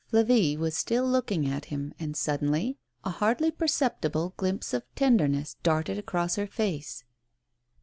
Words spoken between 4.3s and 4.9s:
glimpse of